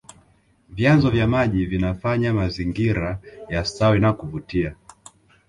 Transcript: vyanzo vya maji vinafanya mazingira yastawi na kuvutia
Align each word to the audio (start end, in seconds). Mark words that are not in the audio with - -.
vyanzo 0.69 1.09
vya 1.09 1.27
maji 1.27 1.65
vinafanya 1.65 2.33
mazingira 2.33 3.19
yastawi 3.49 3.99
na 3.99 4.13
kuvutia 4.13 4.75